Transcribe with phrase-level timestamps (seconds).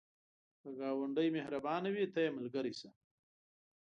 [0.61, 2.89] که ګاونډی مهربانه وي، ته یې ملګری شه